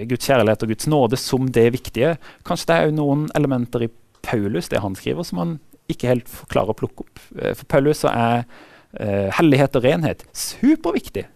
[0.09, 2.17] Guds kjærlighet og Guds nåde som det viktige.
[2.49, 3.93] Kanskje det er noen elementer i
[4.27, 5.57] Paulus, det han skriver, som han
[5.93, 7.23] ikke helt klarer å plukke opp.
[7.39, 11.27] Eh, for Paulus er uh, hellighet og renhet superviktig.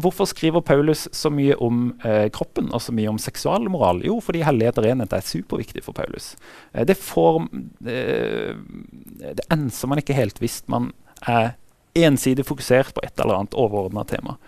[0.00, 4.00] Hvorfor skriver Paulus så mye om uh, kroppen og så mye om seksualmoral?
[4.06, 6.32] Jo, fordi hellighet og renhet er superviktig for Paulus.
[6.72, 7.42] Uh, det, får,
[7.84, 10.92] det enser man ikke helt hvis man
[11.28, 11.56] er
[11.98, 14.38] ensidig fokusert på et eller annet overordna tema.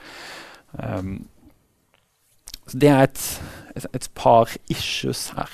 [0.72, 1.26] Um,
[2.70, 3.24] så det er et,
[3.74, 5.50] et, et par issues her.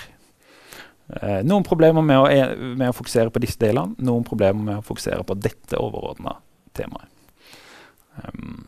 [1.06, 4.86] Uh, noen problemer med å, med å, fokusere på disse delene, noen problemer med å
[4.86, 6.34] fokusere på dette overordna
[6.74, 7.12] temaet.
[8.16, 8.64] Um,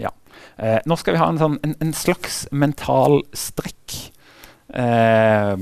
[0.00, 0.10] ja.
[0.58, 3.96] Eh, nå skal vi ha en, sånn, en, en slags mental strekk.
[4.70, 5.56] Uh,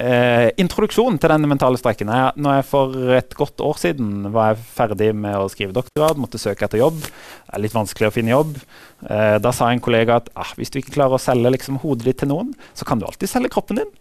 [0.00, 2.08] Eh, introduksjon til denne mentale strekken.
[2.08, 6.20] Jeg, når jeg for et godt år siden var jeg ferdig med å skrive doktorgrad,
[6.20, 7.02] måtte søke etter jobb.
[7.02, 8.56] Det er litt vanskelig å finne jobb.
[9.04, 12.08] Eh, da sa en kollega at ah, hvis du ikke klarer å selge liksom, hodet
[12.08, 13.92] ditt til noen, så kan du alltid selge kroppen din.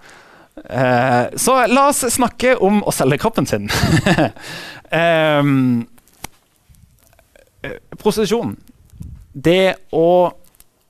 [0.64, 3.68] Eh, så la oss snakke om å selge kroppen sin.
[4.92, 5.86] Ehm,
[7.64, 8.58] eh, prostitusjon.
[9.32, 10.34] Det å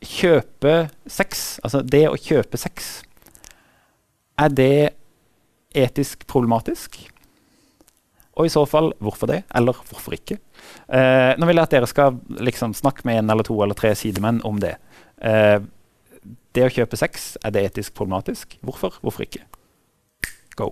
[0.02, 3.04] kjøpe sex, altså det å kjøpe sex
[4.40, 4.76] er det
[5.76, 7.00] etisk problematisk?
[8.40, 10.38] Og i så fall, hvorfor det, eller hvorfor ikke?
[10.88, 13.92] Eh, nå vil jeg at dere skal liksom, snakke med en eller to eller tre
[13.96, 14.78] sidemenn om det.
[15.22, 15.60] Eh,
[16.56, 18.58] det å kjøpe sex, er det etisk problematisk?
[18.64, 18.98] Hvorfor?
[19.04, 19.44] Hvorfor ikke?
[20.60, 20.72] Go.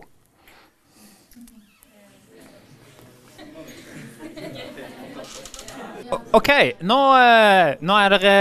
[6.34, 6.50] OK,
[6.82, 8.36] nå, eh, nå er dere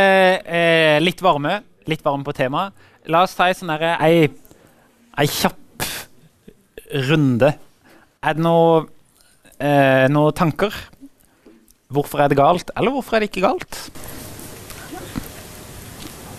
[0.45, 1.61] eh, litt varme.
[1.89, 2.87] Litt varme på temaet.
[3.09, 4.29] La oss ta sånn ei
[5.19, 5.83] ei kjapp
[7.11, 7.51] runde.
[8.23, 8.87] Er det noe,
[9.59, 10.75] eh, noen tanker?
[11.91, 13.91] Hvorfor er det galt, eller hvorfor er det ikke galt?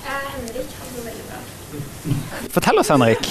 [0.06, 1.40] Eh, Henrik hadde det veldig bra.
[2.56, 3.28] Fortell oss, Henrik.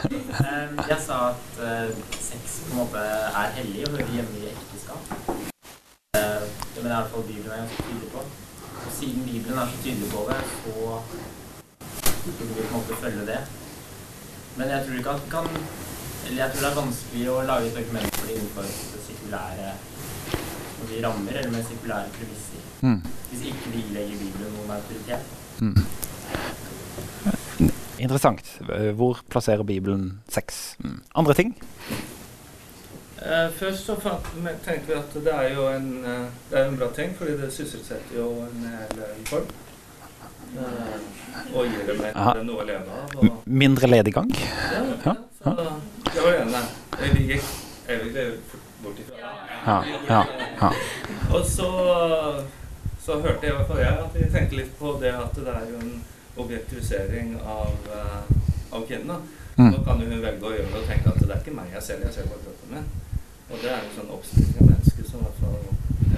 [0.00, 5.02] Jeg sa at uh, sex på en måte er hellig og hører hjemme i ekteskap.
[6.16, 6.42] Uh,
[6.74, 8.24] det mener i hvert fall Bibelen er ganske tydelig på.
[8.80, 10.72] Og siden Bibelen er så tydelig på det, så
[12.24, 13.40] burde vi på en måte følge det.
[14.56, 15.48] Men jeg tror ikke at kan
[16.26, 19.72] Eller jeg tror det er vanskelig å lage et dokument for det innenfor sirkulære sekulære
[20.90, 22.62] de rammer, eller med sekulære premisser.
[22.80, 23.02] Mm.
[23.30, 25.24] Hvis ikke vi legger Bibelen noen autoritet.
[25.60, 25.76] Mm.
[27.98, 28.60] Interessant.
[28.94, 30.76] Hvor plasserer Bibelen sex?
[30.78, 31.02] Mm.
[31.14, 31.62] Andre ting?
[33.20, 33.96] Uh, først så
[34.64, 37.52] tenkte vi at det er jo en, uh, det er en bra ting, fordi det
[37.52, 39.52] sysselsetter jo en hel folk.
[40.58, 43.16] Eh, og gir dem et, noe å leve av.
[43.18, 43.42] Og...
[43.46, 44.30] Mindre lediggang?
[44.34, 44.82] Ja.
[45.04, 45.14] ja.
[45.40, 45.54] Så,
[46.10, 46.62] det var det ene.
[47.00, 47.50] Vi gikk
[47.88, 48.24] egentlig
[48.82, 49.34] bort ifra.
[49.64, 49.76] Ja,
[50.08, 50.22] ja,
[50.60, 50.70] ja.
[51.30, 51.68] Og så,
[53.04, 55.54] så hørte jeg i hvert fall jeg at vi tenkte litt på det at det
[55.54, 55.92] er jo en
[56.40, 59.28] objektivisering av, uh, av kvinnen.
[59.56, 59.70] Mm.
[59.74, 61.74] Nå kan jo hun velge å gjøre det og tenke at det er ikke meg
[61.76, 62.90] jeg selger, jeg ser bare kroppen min.
[63.50, 65.56] Og det er jo sånn oppstilling av mennesker som i hvert fall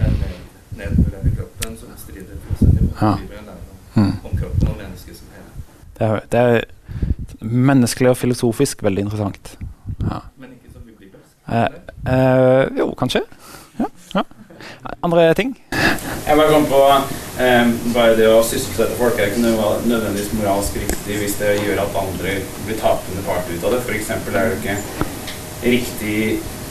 [0.07, 0.19] er
[0.77, 3.15] nedvurderer kroppen, som strider fullstendig mot ja.
[3.21, 3.72] Bibelen.
[3.95, 4.13] Mm.
[4.25, 5.49] Om kroppen og mennesket som hele.
[5.99, 9.57] Det er, det er menneskelig og filosofisk veldig interessant.
[10.01, 10.23] Ja.
[10.41, 11.35] Men ikke så bibelsk?
[11.49, 11.67] Eh,
[12.15, 13.25] eh, jo, kanskje.
[13.79, 14.23] Ja, ja.
[15.03, 15.57] Andre ting?
[16.27, 16.81] Jeg bare kom på
[17.43, 21.99] eh, bare det å sysselsette folk er ikke nødvendigvis moralsk riktig hvis det gjør at
[22.05, 23.83] andre blir tapende part ut av det.
[23.83, 24.11] F.eks.
[24.15, 24.79] er det ikke
[25.63, 26.17] riktig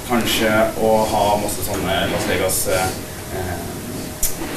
[0.07, 0.49] kanskje
[0.83, 2.97] å ha masse sånne Las Vegas-kasinoer.
[3.37, 3.69] eh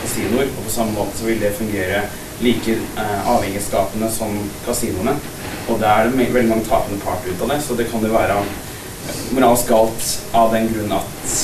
[0.05, 0.49] kasinoer.
[0.59, 2.03] Og på samme måte så vil det fungere
[2.45, 5.17] like eh, avhengighetsskapende som kasinoene.
[5.69, 8.13] Og det er det veldig mange tapende part ut av det, så det kan jo
[8.13, 8.37] være
[9.35, 11.35] moralsk galt av den grunn at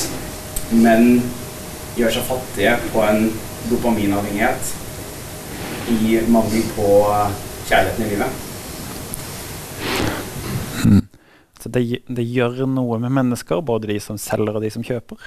[0.76, 1.08] menn
[1.98, 3.26] gjør seg fattige på en
[3.70, 4.74] dopaminavhengighet
[5.90, 6.88] i mangel på
[7.68, 8.46] kjærligheten i livet.
[10.80, 11.04] Hmm.
[11.60, 15.20] Så det, det, gjør noe med mennesker, både de som selger og de som kjøper.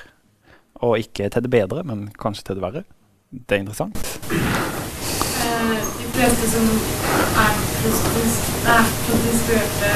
[0.84, 2.86] Og ikke til det bedre, men kanskje til det verre.
[3.34, 4.53] Det er interessant
[6.14, 6.66] fleste som
[7.44, 7.54] er
[7.84, 9.92] prostituerte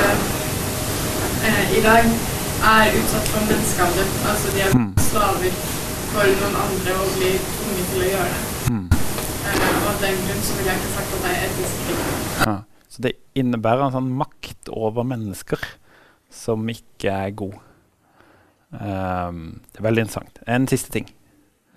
[1.48, 2.04] eh, i dag,
[2.76, 4.08] er utsatt for menneskehandel.
[4.32, 4.94] Altså de er mm.
[5.10, 5.54] slaver
[6.12, 8.42] for noen andre og blir tvunget til å gjøre det.
[8.74, 8.88] Mm.
[9.48, 12.18] Eh, og av den grunn så vil jeg ikke sagt at det er etisk riktig.
[12.42, 12.56] Ja.
[12.88, 15.62] Så det innebærer en sånn makt over mennesker
[16.34, 17.58] som ikke er god.
[18.68, 20.42] Um, det er veldig interessant.
[20.48, 21.08] En siste ting.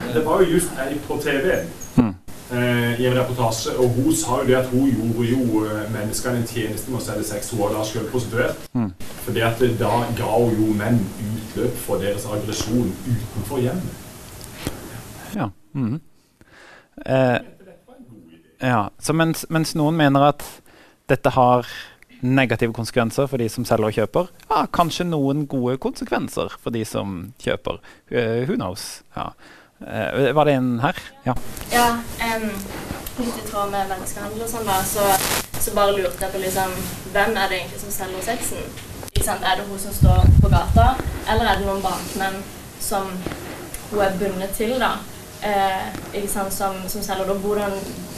[0.01, 1.61] Det var jo just her på TV.
[2.01, 2.10] Mm eh,
[2.53, 6.49] i en reportasje, og hun sa jo det at hun gjorde jo eh, menneskene en
[6.49, 7.53] tjeneste med å selge sex.
[7.53, 8.65] Hun var da selv prostituert.
[8.75, 8.89] Mm.
[9.25, 14.73] For at da ga hun jo menn utløp for deres aggresjon utenfor hjemmet.
[15.37, 15.51] Ja.
[15.79, 16.01] Mm.
[17.07, 17.39] Eh,
[18.67, 18.83] ja.
[18.99, 20.45] Så mens, mens, noen mener at
[21.11, 21.71] dette har
[22.21, 26.83] negative konsekvenser for de som selger og kjøper, ja, kanskje noen gode konsekvenser for de
[26.85, 27.81] som kjøper.
[28.13, 29.01] Uh, who knows?
[29.17, 29.31] Ja.
[29.81, 30.97] Uh, var det en her?
[31.25, 31.35] Ja.
[31.73, 31.89] ja
[32.37, 32.51] um,
[33.21, 35.07] litt i tråd med menneskehandel og sånn, da, så,
[35.57, 36.75] så, bare lurte jeg på liksom
[37.15, 38.67] Hvem er det egentlig som selger sexen?
[39.21, 40.95] Er det hun som står på gata,
[41.29, 42.39] eller er det noen bakmenn
[42.81, 43.09] som
[43.91, 44.95] hun er bundet til, da?
[45.41, 47.73] Eh, som, som selger da, hvordan,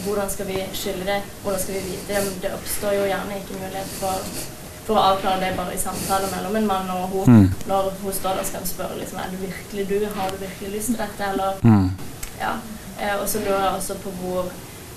[0.04, 1.20] hvordan, skal vi skylde det?
[1.42, 2.34] Hvordan skal vi vite det?
[2.42, 4.30] Det oppstår jo gjerne ikke mulighet for,
[4.86, 7.30] for å avklare det bare i samtale mellom en mann og hun.
[7.30, 7.48] Mm.
[7.70, 10.74] Når hun står der, skal hun spørre liksom, er det virkelig du, har du virkelig
[10.76, 11.88] lyst til dette, eller mm.
[12.42, 12.52] Ja.
[12.98, 14.48] Eh, og så lurer jeg også på hvor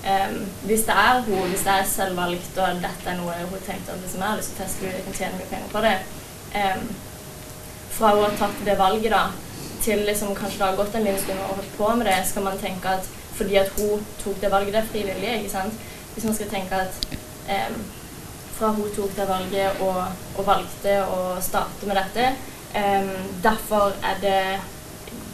[0.04, 0.32] eh,
[0.66, 4.02] Hvis det er hun, hvis det er selvvalgt, og dette er noe hun tenkte at
[4.02, 5.96] liksom, jeg har lyst til å teste ut, jeg kan tjene mye penger på det
[6.58, 6.80] eh,
[7.96, 9.26] Fra hun har tatt det valget, da
[9.86, 12.42] til liksom, kanskje det har gått en liten stund og holdt på med det, skal
[12.42, 15.74] man tenke at fordi at hun tok det valget, det er frivillig, ikke sant?
[16.14, 17.08] Hvis man skal tenke at
[17.52, 17.74] eh,
[18.56, 19.98] fra hun tok det valget og,
[20.36, 22.30] og, valgte å starte med dette,
[23.44, 24.40] derfor er det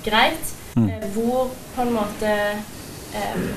[0.04, 0.54] greit.
[0.74, 0.88] Mm.
[0.88, 2.56] Eh, hvor på en måte
[3.34, 3.48] um,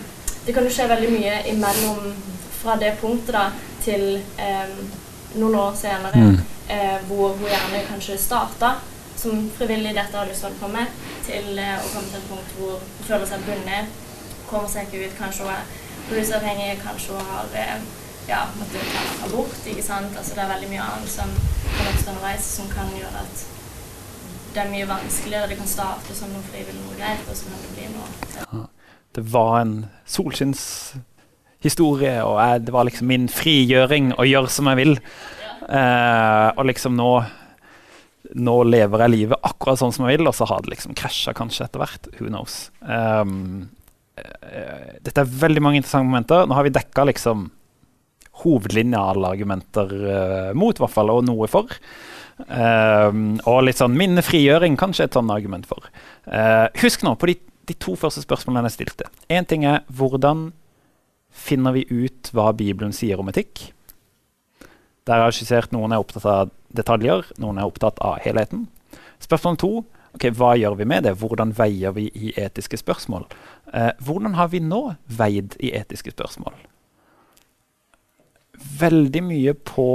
[0.46, 2.10] Det kan jo skje veldig mye imellom
[2.60, 3.46] fra det punktet da
[3.82, 4.76] til um,
[5.40, 6.36] noen år senere, mm.
[6.70, 8.76] uh, hvor hun gjerne kanskje starta
[9.18, 10.92] som frivillig dette har lyst til å med,
[11.26, 13.98] til uh, å komme til et punkt hvor hun føler seg bundet,
[14.50, 19.02] kommer seg ikke ut, kanskje hun er rusavhengig, kanskje hun har uh, ja, måtte ta
[19.28, 19.68] abort.
[19.68, 20.18] ikke sant?
[20.18, 21.30] Altså Det er veldig mye annet som
[21.76, 23.36] kan oppstå underveis, som kan gjøre at
[24.56, 25.50] det er mye vanskeligere.
[25.52, 28.46] Det kan starte som noe frivillig, noe greit, og så kan det bli noe ja.
[29.16, 29.76] Det var en
[30.12, 34.94] solskinnshistorie, og jeg, det var liksom min frigjøring å gjøre som jeg vil.
[35.40, 35.52] Ja.
[35.80, 37.12] Eh, og liksom nå
[38.36, 41.32] nå lever jeg livet akkurat sånn som jeg vil, og så har det liksom krasja
[41.38, 42.04] kanskje etter hvert.
[42.18, 42.54] Who knows?
[42.82, 43.36] Um,
[44.16, 46.40] dette er veldig mange interessante momenter.
[46.48, 47.40] Nå har vi dekka liksom
[48.44, 51.72] hovedlinja alle argumenter uh, mot, hvert fall, og noe for.
[52.36, 55.88] Uh, og litt sånn minnefrigjøring, kanskje et sånn argument for.
[56.28, 57.38] Uh, husk nå på de,
[57.70, 59.10] de, to første spørsmålene jeg stilte.
[59.32, 60.50] Én ting er hvordan
[61.36, 63.70] finner vi ut hva Bibelen sier om etikk?
[65.06, 68.66] Der har jeg skissert noen er opptatt av detaljer, noen er opptatt av helheten.
[69.22, 69.74] Spørsmål to
[70.16, 71.16] okay, hva gjør vi med det?
[71.20, 73.28] Hvordan veier vi i etiske spørsmål?
[73.72, 76.56] Uh, hvordan har vi nå veid i etiske spørsmål?
[78.80, 79.90] Veldig mye på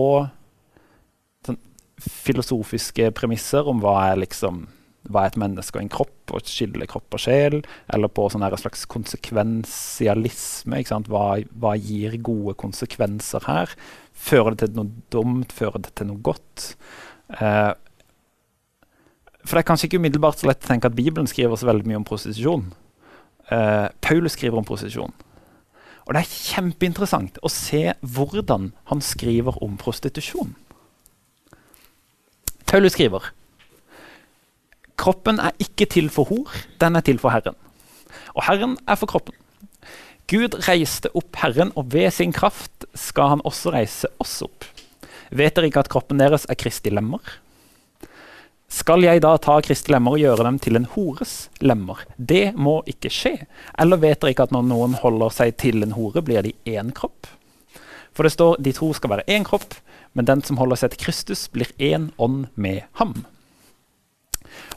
[1.46, 1.59] sånn,
[2.00, 4.66] filosofiske premisser om hva er liksom
[5.09, 7.56] hva er et menneske og en kropp, og skille kropp og sjel?
[7.92, 10.83] Eller på sånn en slags konsekvensialisme.
[11.09, 13.72] Hva, hva, gir gode konsekvenser her?
[14.12, 15.54] Fører det til noe dumt?
[15.56, 16.74] Fører det til noe godt?
[17.38, 17.72] Eh,
[19.40, 21.88] for det er kanskje ikke umiddelbart så lett å tenke at Bibelen skriver så veldig
[21.88, 22.68] mye om prostitusjon.
[23.50, 25.16] Eh, Paulus skriver om prostitusjon.
[26.11, 30.57] Og det er kjempeinteressant å se hvordan han skriver om prostitusjon.
[32.66, 33.29] Paulus skriver
[34.99, 37.55] Kroppen er ikke til for hor, den er til for Herren.
[38.35, 39.38] Og Herren er for kroppen.
[40.27, 44.66] Gud reiste opp Herren, og ved sin kraft skal han også reise oss opp.
[45.31, 47.23] Vet dere ikke at kroppen deres er Kristi lemmer?
[48.70, 52.04] Skal jeg da ta Kristi lemmer og gjøre dem til en hores lemmer?
[52.16, 53.33] Det må ikke skje.
[53.83, 56.92] Eller vet dere ikke at når noen holder seg til en hore, blir de én
[56.94, 57.26] kropp?
[58.14, 59.74] For det står de to skal være én kropp,
[60.14, 63.24] men den som holder seg til Kristus, blir én ånd med ham.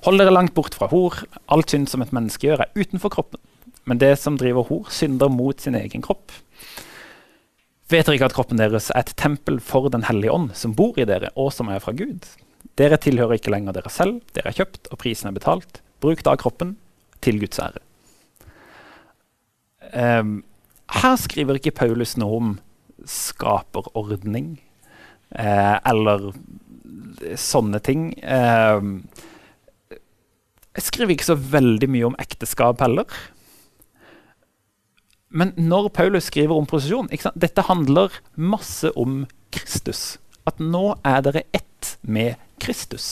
[0.05, 1.21] Hold dere langt bort fra hor.
[1.53, 3.41] Alt synd som et menneske gjør, er utenfor kroppen.
[3.85, 6.33] Men det som driver hor, synder mot sin egen kropp.
[7.93, 10.97] Vet dere ikke at kroppen deres er et tempel for Den hellige ånd, som bor
[10.97, 12.25] i dere, og som er fra Gud?
[12.79, 15.81] Dere tilhører ikke lenger dere selv, dere er kjøpt, og prisen er betalt.
[16.01, 16.75] Bruk da kroppen
[17.23, 17.81] til Guds ære.
[19.93, 20.41] Um,
[21.03, 22.53] her skriver ikke Paulus noe om
[23.09, 24.55] skaperordning
[25.35, 26.31] eh, eller
[27.39, 28.09] sånne ting.
[28.19, 29.99] Eh,
[30.73, 33.07] jeg skriver ikke så veldig mye om ekteskap heller.
[35.33, 40.19] Men når Paulus skriver om prosesjon Dette handler masse om Kristus.
[40.45, 43.11] At nå er dere ett med Kristus.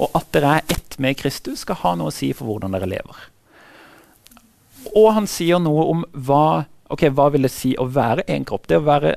[0.00, 2.88] Og at dere er ett med Kristus, skal ha noe å si for hvordan dere
[2.90, 3.24] lever.
[4.96, 8.66] Og han sier noe om hva okay, hva vil det si å være en kropp?
[8.68, 9.14] Det å være,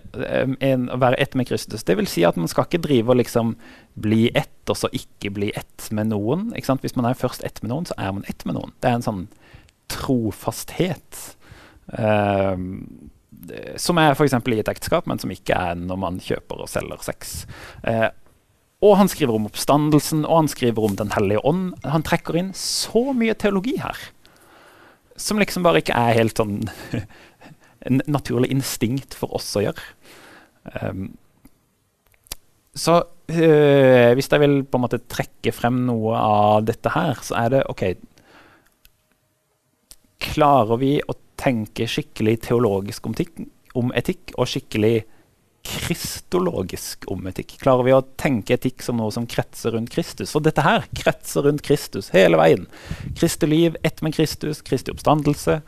[0.64, 1.84] en, å være ett med Kristus.
[1.84, 3.56] Det vil si at man skal ikke drive og liksom
[4.00, 6.50] bli ett, og så ikke bli ett med noen.
[6.56, 8.72] Hvis man er først ett med noen, så er man ett med noen.
[8.80, 9.26] Det er en sånn
[9.92, 11.20] trofasthet.
[11.92, 12.56] Uh,
[13.78, 14.38] som er f.eks.
[14.40, 17.42] i et ekteskap, men som ikke er når man kjøper og selger sex.
[17.84, 18.08] Uh,
[18.86, 21.74] og han skriver om oppstandelsen, og han skriver om Den hellige ånd.
[21.84, 23.98] Han trekker inn så mye teologi her.
[25.18, 26.58] Som liksom bare ikke er helt sånn
[27.88, 29.86] en naturlig instinkt for oss å gjøre.
[30.82, 31.14] Um,
[32.76, 32.98] så
[33.32, 37.54] øh, hvis jeg vil på en måte trekke frem noe av dette her, så er
[37.54, 37.86] det OK
[40.26, 43.46] Klarer vi å tenke skikkelig teologisk om etikk,
[43.78, 45.06] om etikk og skikkelig
[45.66, 47.58] kristologisk om etikk?
[47.62, 50.36] Klarer vi å tenke etikk som noe som kretser rundt Kristus?
[50.38, 52.68] Og dette her kretser rundt Kristus hele veien.
[53.18, 55.60] Kristi liv, ett med Kristus, Kristi oppstandelse.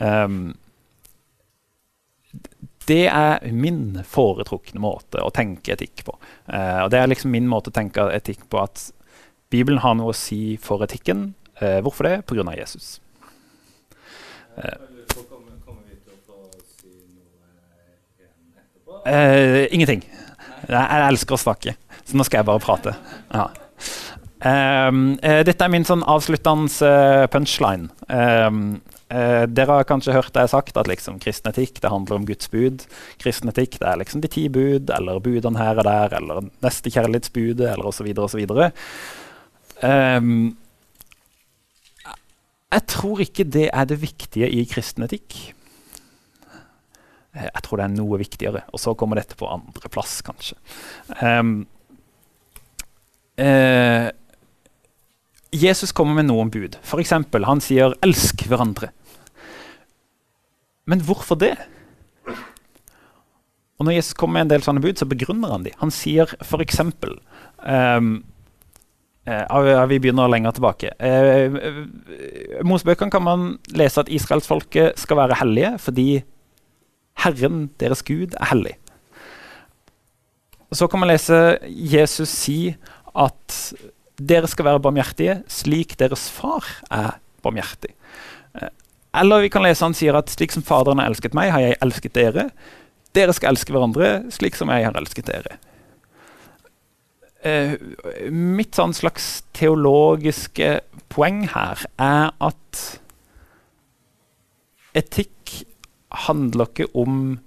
[0.00, 0.56] Um,
[2.88, 6.16] det er min foretrukne måte å tenke etikk på.
[6.48, 8.88] Uh, og det er liksom min måte å tenke etikk på at
[9.52, 11.32] Bibelen har noe å si for etikken.
[11.60, 12.16] Uh, hvorfor det?
[12.28, 12.46] Pga.
[12.56, 12.96] Jesus.
[14.56, 14.87] Uh,
[19.08, 20.02] Uh, ingenting.
[20.68, 22.92] Jeg, elsker å snakke, så nå skal jeg bare prate.
[23.32, 23.48] Ja.
[24.38, 27.88] Um, uh, dette er min sånn avsluttende uh, punchline.
[28.08, 28.78] Um,
[29.08, 32.82] dere har kanskje hørt jeg sagt, at liksom, kristen etikk handler om Guds bud.
[33.22, 37.88] Kristen etikk er liksom de ti bud, eller budene her og der, eller nestekjærlighetsbudet, eller
[37.88, 38.10] osv.
[38.20, 38.42] osv.
[39.80, 40.58] Um,
[42.68, 45.38] jeg tror ikke det er det viktige i kristen etikk.
[47.38, 48.64] Eh, jeg tror det er noe viktigere.
[48.74, 50.58] Og så kommer dette på andreplass, kanskje.
[51.22, 51.60] Um,
[53.38, 54.08] uh,
[55.54, 56.78] Jesus kommer med noen bud.
[56.82, 57.14] F.eks.
[57.14, 58.90] han sier 'elsk hverandre'.
[60.88, 61.56] Men hvorfor det?
[63.78, 65.70] Og Når Jesus kommer med en del sånne bud, så begrunner han de.
[65.78, 66.80] Han sier f.eks.
[67.62, 68.24] Um,
[69.28, 70.90] uh, vi begynner lenger tilbake.
[70.98, 71.54] Eh,
[72.66, 76.08] Mosebøkene kan man lese at israelsfolket skal være hellige fordi
[77.24, 78.76] Herren, deres Gud, er hellig.
[80.72, 82.58] Så kan man lese Jesus si
[83.16, 83.60] at
[84.18, 87.94] dere skal være barmhjertige slik deres far er barmhjertig.
[88.58, 88.72] Eh,
[89.22, 91.80] eller vi kan lese han sier at slik som Faderen har elsket meg, har jeg
[91.84, 92.48] elsket dere.
[93.16, 95.58] Dere skal elske hverandre slik som jeg har elsket dere.
[97.38, 97.78] Uh,
[98.34, 102.80] mitt sånn slags teologiske poeng her er at
[104.98, 105.60] etikk
[106.28, 107.38] handler ikke om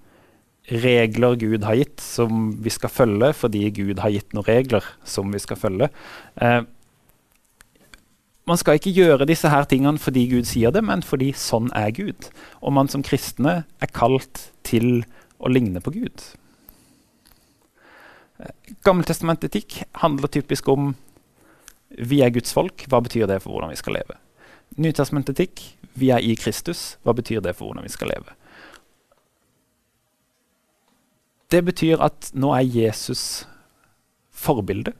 [0.72, 5.32] regler Gud har gitt, som vi skal følge fordi Gud har gitt noen regler som
[5.34, 5.89] vi skal følge.
[6.38, 6.62] Eh,
[8.49, 11.93] man skal ikke gjøre disse her tingene fordi Gud sier det, men fordi sånn er
[11.95, 12.30] Gud.
[12.62, 15.03] Og man som kristne er kalt til
[15.41, 16.26] å ligne på Gud.
[18.41, 20.93] Eh, Gammeltestamentetikk handler typisk om
[21.97, 22.86] vi er Guds folk.
[22.88, 24.18] Hva betyr det for hvordan vi skal leve?
[24.80, 25.66] Nytestamentetikk
[25.99, 26.95] vi er i Kristus.
[27.03, 28.38] Hva betyr det for hvordan vi skal leve?
[31.51, 33.45] Det betyr at nå er Jesus
[34.31, 34.95] forbildet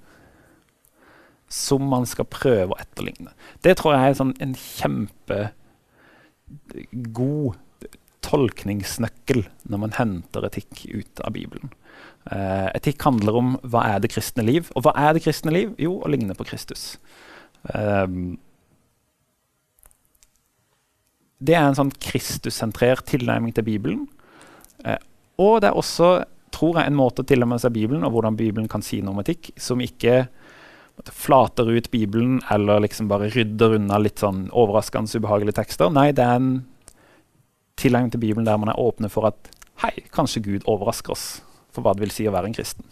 [1.52, 3.32] som man skal prøve å etterligne.
[3.64, 5.52] Det tror jeg er sånn en kjempegod
[8.24, 11.70] tolkningsnøkkel når man henter etikk ut av Bibelen.
[12.30, 14.70] Uh, etikk handler om hva er det kristne liv.
[14.78, 15.68] Og hva er det kristne liv?
[15.82, 16.84] Jo, å ligne på Kristus.
[17.74, 18.40] Um,
[21.42, 24.06] det er en sånn Kristus-sentrert tilnærming til Bibelen.
[24.86, 25.02] Uh,
[25.42, 26.08] og det er også
[26.52, 29.24] tror jeg, en måte å tilnærme seg Bibelen og hvordan Bibelen kan si noe om
[29.24, 30.26] etikk, som ikke
[31.10, 35.90] flater ut Bibelen eller liksom bare rydder unna litt sånn overraskende ubehagelige tekster.
[35.94, 36.52] Nei, det er en
[37.82, 39.50] tilnærming til Bibelen der man er åpne for at
[39.86, 41.30] hei, kanskje Gud overrasker oss
[41.72, 42.86] for hva det vil si å være en kristen.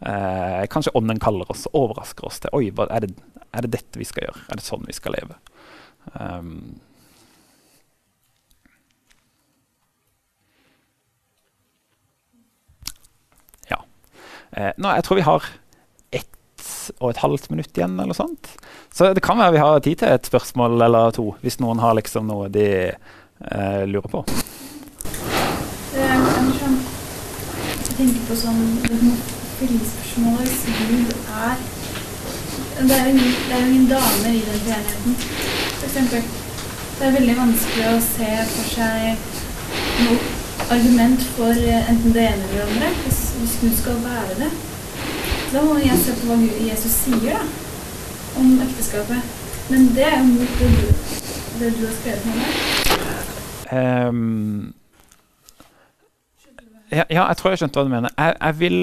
[0.00, 3.12] Eh, kanskje Ånden kaller oss og overrasker oss til oi, er det,
[3.52, 4.42] er, det, dette vi skal gjøre?
[4.48, 5.38] Er det sånn vi skal leve?
[6.16, 6.78] Um,
[14.56, 15.46] Eh, nå, jeg tror vi har
[16.16, 18.48] ett og et halvt minutt igjen, eller sånt.
[18.94, 21.96] Så det kan være vi har tid til et spørsmål eller to, hvis noen har
[21.98, 24.22] liksom noe de eh, lurer på.
[25.96, 26.14] Eh,
[27.76, 28.64] jeg tenker på sånn
[29.56, 31.60] Fellesspørsmålet hvis Gud er
[32.76, 35.16] Det er jo ingen damer i den treenigheten,
[35.80, 35.94] f.eks.
[36.96, 39.30] Det er veldig vanskelig å se for seg
[40.04, 44.38] noe argument for eh, enten det ene eller det andre, hvis, hvis Gud skal være
[44.42, 44.50] det.
[45.52, 46.38] Da må jeg se på hva
[46.68, 47.42] Jesus sier da,
[48.40, 49.36] om ekteskapet.
[49.70, 50.88] Men det er jo mot det du,
[51.60, 54.08] det du har skrevet om der.
[54.08, 54.74] Um,
[56.90, 58.14] ja, ja, jeg tror jeg skjønte hva du mener.
[58.18, 58.80] Jeg, jeg, vil,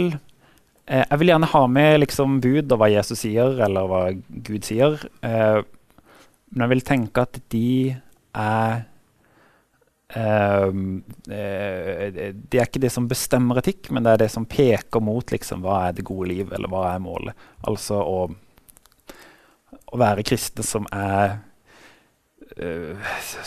[0.88, 4.02] eh, jeg vil, gjerne ha med liksom, bud og hva Jesus sier, eller hva
[4.48, 4.98] Gud sier.
[5.24, 5.64] Uh,
[6.52, 7.70] men jeg vil tenke at de
[8.36, 8.84] er
[10.14, 11.40] det
[12.60, 15.88] er ikke det som bestemmer etikk, men det er det som peker mot liksom, hva
[15.88, 17.48] er det gode liv, eller hva er målet.
[17.70, 18.20] Altså å,
[19.94, 21.40] å være kristne som er
[22.60, 22.94] uh,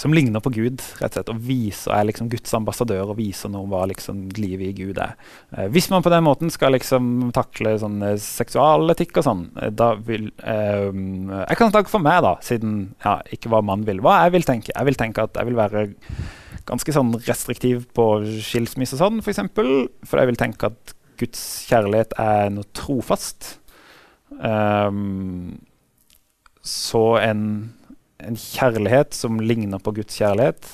[0.00, 1.30] Som ligner på Gud, rett og slett.
[1.30, 4.98] Og viser, er liksom Guds ambassadør og viser noe om hva liksom, livet i Gud
[5.02, 5.14] er.
[5.54, 9.44] Uh, hvis man på den måten skal liksom, takle sånn, seksualetikk og sånn,
[9.76, 14.02] da vil Jeg kan snakke for meg, da, siden ja, ikke hva man vil.
[14.02, 14.74] Hva jeg vil tenke.
[14.74, 15.86] Jeg vil tenke at jeg vil være
[16.66, 18.06] ganske sånn restriktiv på
[18.42, 19.42] skilsmisse og sånn, f.eks.
[19.54, 23.56] For, for jeg vil tenke at Guds kjærlighet er noe trofast.
[24.36, 25.56] Um,
[26.66, 27.44] så en,
[28.18, 30.66] en, kjærlighet som ligner på Guds kjærlighet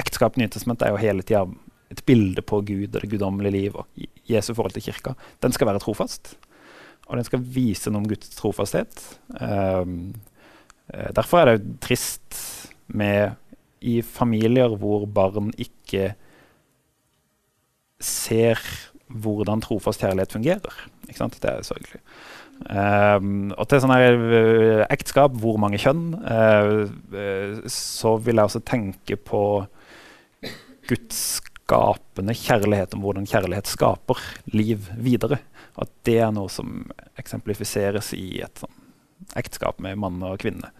[0.00, 1.42] Ekteskap det er jo hele tida
[1.92, 5.12] et bilde på Gud og det guddommelige liv og Jesu forhold til kirka.
[5.44, 6.34] Den skal være trofast,
[7.06, 9.04] og den skal vise noe om Guds trofasthet.
[9.36, 10.14] Um,
[10.88, 12.40] derfor er det jo trist
[12.86, 13.36] med
[13.84, 16.14] i familier hvor barn ikke
[18.02, 18.60] ser
[19.08, 20.80] hvordan trofast kjærlighet fungerer.
[21.06, 22.00] Det er sørgelig.
[22.64, 29.18] Um, og til sånne her ekteskap, hvor mange kjønn, uh, så vil jeg også tenke
[29.20, 29.42] på
[30.88, 31.20] Guds
[31.64, 34.20] skapende kjærlighet, om hvordan kjærlighet skaper
[34.52, 35.40] liv videre.
[35.80, 36.84] At det er noe som
[37.20, 38.74] eksemplifiseres i et sånn,
[39.40, 40.70] ekteskap med mann og kvinne.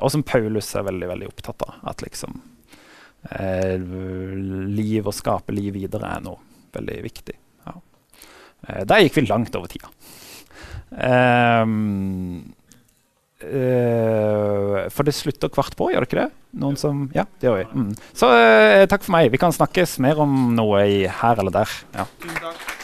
[0.00, 1.78] Og som Paulus er veldig veldig opptatt av.
[1.90, 2.42] At liksom
[4.74, 6.36] liv og skape liv videre er noe
[6.74, 7.36] veldig viktig.
[7.64, 7.72] Ja.
[8.84, 9.88] der gikk vi langt over tida.
[10.94, 11.64] Eh,
[13.44, 16.30] uh, for det slutter kvart på, gjør det ikke det?
[16.62, 17.66] Noen som Ja, det gjør vi.
[17.74, 17.90] Mm.
[18.14, 19.32] Så uh, takk for meg.
[19.34, 21.76] Vi kan snakkes mer om noe i her eller der.
[21.96, 22.08] Ja.
[22.24, 22.83] Takk